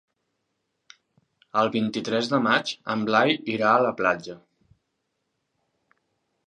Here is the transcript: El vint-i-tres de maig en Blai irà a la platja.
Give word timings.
El 1.63 1.69
vint-i-tres 1.75 2.31
de 2.33 2.39
maig 2.47 2.73
en 2.95 3.05
Blai 3.11 3.37
irà 3.59 3.69
a 3.77 3.85
la 3.89 3.93
platja. 4.01 4.41